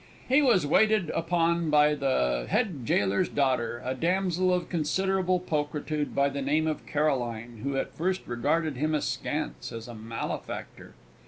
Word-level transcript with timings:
He 0.27 0.41
was 0.41 0.65
waited 0.65 1.11
upon 1.13 1.69
by 1.69 1.93
the 1.93 2.47
head 2.49 2.87
gaoler's 2.87 3.29
daughter, 3.29 3.83
a 3.85 3.93
damsel 3.93 4.51
of 4.51 4.67
considerable 4.67 5.39
pulchritude 5.39 6.15
by 6.15 6.27
the 6.29 6.41
name 6.41 6.65
of 6.65 6.87
Caroline, 6.87 7.59
who 7.63 7.77
at 7.77 7.93
first 7.93 8.21
regarded 8.25 8.77
him 8.77 8.95
askance 8.95 9.71
as 9.71 9.87
a 9.87 9.93
malefactor. 9.93 10.95